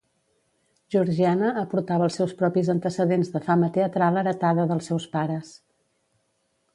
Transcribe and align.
Georgiana 0.95 1.51
aportava 1.63 2.07
els 2.09 2.15
seus 2.21 2.33
propis 2.39 2.71
antecedents 2.75 3.29
de 3.35 3.41
fama 3.49 3.69
teatral 3.75 4.17
heretada 4.23 4.65
dels 4.73 4.89
seus 4.93 5.07
pares. 5.17 5.53